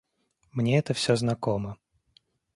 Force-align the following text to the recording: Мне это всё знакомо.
Мне 0.51 0.79
это 0.79 0.95
всё 0.95 1.15
знакомо. 1.15 1.77